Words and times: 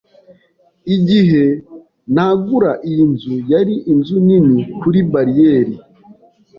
Igihe 0.95 1.43
nagura 2.13 2.71
iyi 2.89 3.03
nzu, 3.11 3.35
yari 3.51 3.75
inzu 3.91 4.15
nini 4.27 4.57
kuri 4.79 4.99
bariyeri. 5.11 5.75